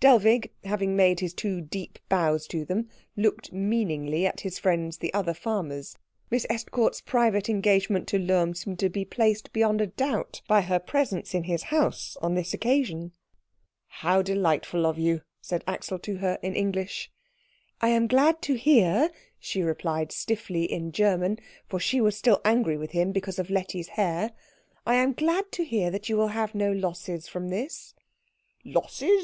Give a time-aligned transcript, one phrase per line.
[0.00, 2.88] Dellwig, having made his two deep bows to them,
[3.18, 5.94] looked meaningly at his friends the other farmers;
[6.30, 10.78] Miss Estcourt's private engagement to Lohm seemed to be placed beyond a doubt by her
[10.78, 13.12] presence in his house on this occasion.
[14.00, 17.10] "How delightful of you," said Axel to her in English.
[17.82, 22.78] "I am glad to hear," she replied stiffly in German, for she was still angry
[22.78, 24.30] with him because of Letty's hair,
[24.86, 27.92] "I am glad to hear that you will have no losses from this."
[28.64, 29.22] "Losses!"